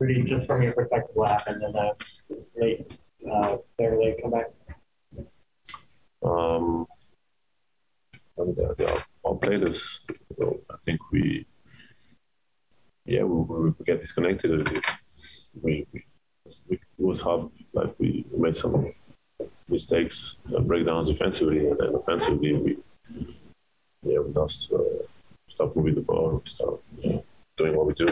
[0.00, 1.94] Rudy, just from your perspective, what happened in the
[2.56, 2.98] late
[3.30, 4.46] uh, Beverly comeback?
[6.22, 6.86] Um,
[8.38, 10.00] and uh, yeah, our players,
[10.38, 11.44] so I think we,
[13.04, 14.84] yeah, we, we get disconnected a little bit.
[15.60, 16.04] We, we,
[16.70, 18.94] it was hard, like we made some
[19.68, 22.78] mistakes, uh, breakdowns defensively, and then offensively, we,
[24.02, 24.78] yeah, we lost, uh,
[25.46, 26.82] stop moving the ball, stop
[27.58, 28.08] doing what we do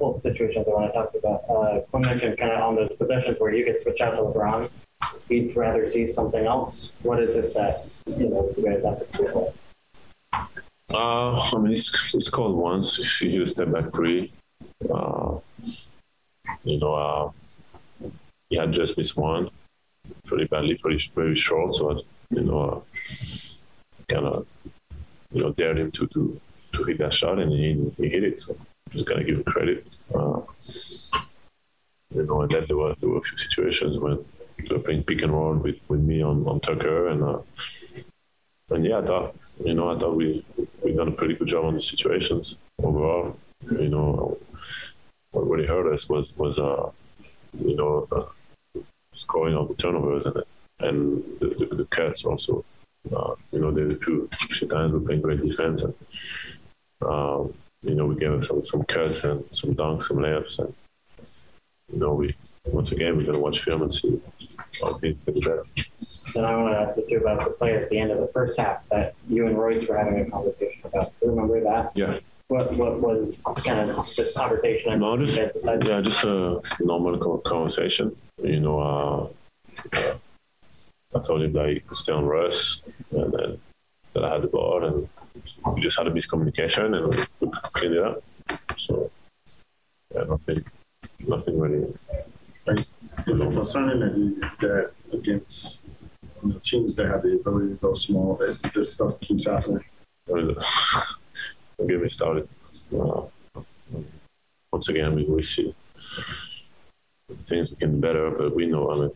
[0.00, 1.44] couple of situations I want to talk about.
[1.48, 4.70] Uh, Quin mentioned kind of on those possessions where you could switch out to LeBron.
[5.28, 6.92] You'd rather see something else.
[7.02, 9.46] What is it that you know you guys have to do?
[10.92, 12.96] Uh, I mean, it's, it's called once.
[13.20, 14.32] Hit a step back three,
[14.92, 15.38] uh,
[16.64, 17.30] you know, uh,
[18.48, 19.50] he had just missed one
[20.24, 21.76] pretty badly, pretty very short.
[21.76, 22.80] So, you know, uh,
[24.12, 24.46] kind of,
[25.32, 26.40] you know, dared him to to
[26.72, 28.40] to hit that shot, and he, he hit it.
[28.40, 28.56] So
[28.90, 29.86] just gonna give credit.
[30.14, 30.40] Uh,
[32.14, 34.24] you know, and then there were there were a few situations when
[34.58, 37.38] they were playing pick and roll with, with me on, on Tucker, and uh,
[38.70, 40.44] and yeah, I thought you know I thought we
[40.84, 43.36] we done a pretty good job on the situations overall.
[43.70, 44.38] You know,
[45.30, 46.90] what really hurt us was was uh
[47.58, 48.80] you know uh,
[49.14, 50.42] scoring of the turnovers and
[50.80, 52.64] and the, the, the cuts also.
[53.14, 55.94] Uh, you know, there were few, few times we're playing great defense and.
[57.02, 60.74] Um, you know, we gave some some cuts and some dunks, some layups, and
[61.92, 62.34] you know, we
[62.66, 64.20] once again we're gonna watch film and see
[64.80, 65.62] how things get better.
[66.34, 68.58] Then I want to ask you about the play at the end of the first
[68.58, 71.12] half that you and Royce were having a conversation about.
[71.18, 71.92] Do you remember that?
[71.94, 72.18] Yeah.
[72.48, 74.98] What what was kind of this conversation?
[74.98, 78.14] No, just yeah, just a normal conversation.
[78.42, 78.80] You know,
[79.92, 80.14] uh,
[81.14, 83.60] I told him that he could stay on Russ, and then
[84.12, 85.08] that I had the ball, and
[85.74, 88.22] we just had a miscommunication and we cleaned it up.
[88.76, 89.10] So
[90.14, 90.64] yeah, nothing,
[91.26, 91.92] nothing really.
[93.26, 95.84] Is it concerning that, that against
[96.42, 99.84] you know, teams that have the ability to go small, that this stuff keeps happening?
[100.26, 102.48] Don't get me started.
[102.92, 103.22] Uh,
[104.72, 105.74] once again, we, we see
[107.46, 109.10] things we can do better, but we know, I mean,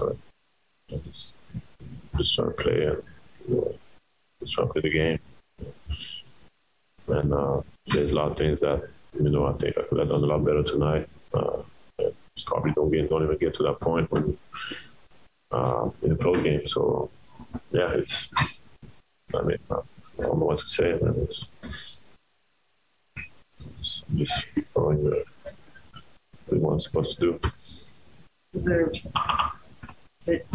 [0.00, 1.34] uh, just,
[2.16, 3.02] just trying to play and
[3.48, 3.74] you know,
[4.40, 5.18] disrupted the game.
[7.08, 10.08] And uh, there's a lot of things that you know I think I could have
[10.08, 11.08] done a lot better tonight.
[11.34, 11.62] Uh,
[12.46, 14.36] probably don't get don't even get to that point when
[15.50, 16.66] uh, in a close game.
[16.66, 17.10] So
[17.72, 18.32] yeah, it's
[19.34, 19.80] I mean I
[20.18, 20.98] don't know what to say.
[21.00, 21.14] Man.
[21.22, 21.48] It's,
[23.78, 25.24] it's just following the
[26.46, 27.40] what I'm supposed to do.
[28.52, 29.08] Is there is
[30.26, 30.46] it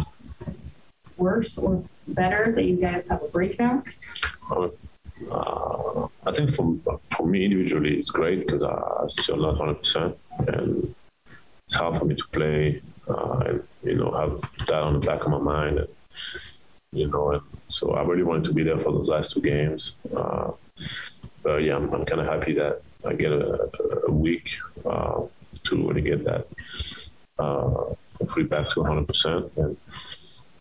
[1.16, 3.82] worse or better that you guys have a breakdown?
[4.50, 4.68] Uh,
[5.30, 6.76] uh, I think for
[7.16, 10.18] for me individually, it's great because I'm still not 100, percent
[10.48, 10.94] and
[11.66, 15.24] it's hard for me to play uh, and you know have that on the back
[15.24, 15.88] of my mind, and
[16.92, 19.94] you know, and so I really wanted to be there for those last two games.
[20.14, 20.52] Uh,
[21.42, 23.70] but yeah, I'm, I'm kind of happy that I get a,
[24.08, 25.22] a week uh,
[25.64, 26.46] to really get that
[27.38, 29.76] uh, hopefully back to 100 percent and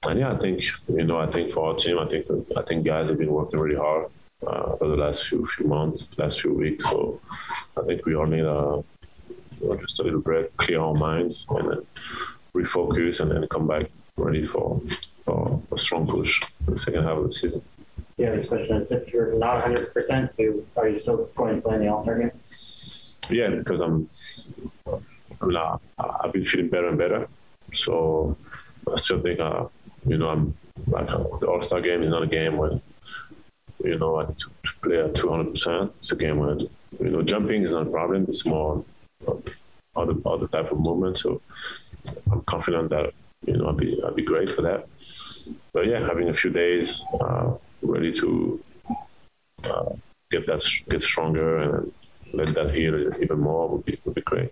[0.07, 2.85] and yeah, I think you know, I think for our team, I think I think
[2.85, 4.07] guys have been working really hard
[4.45, 6.85] uh, for the last few few months, last few weeks.
[6.85, 7.19] So
[7.78, 8.83] I think we all need a
[9.61, 11.81] you know, just a little break, clear our minds, and then
[12.53, 14.81] refocus, and then come back ready for
[15.25, 17.62] for a strong push in the second half of the season.
[18.17, 20.31] Yeah, this question is: If you're not 100, percent
[20.77, 22.31] are you still going to play in the All Star game?
[23.29, 24.09] Yeah, because I'm.
[25.41, 27.27] I mean, I, I've been feeling better and better,
[27.73, 28.38] so
[28.91, 29.66] I still think uh,
[30.06, 30.56] you know, I'm
[30.88, 32.82] like the All Star game is not a game when
[33.84, 34.26] you know I
[34.82, 35.52] play at 200.
[35.52, 36.60] percent It's a game when
[37.00, 38.26] you know jumping is not a problem.
[38.28, 38.84] It's more
[39.96, 41.18] other other type of movement.
[41.18, 41.42] So
[42.32, 43.14] I'm confident that
[43.46, 44.88] you know I'll be I'll be great for that.
[45.74, 48.64] But yeah, having a few days uh, ready to
[49.64, 49.94] uh,
[50.32, 51.92] get that get stronger and
[52.34, 54.52] let that heal even more would be would be great.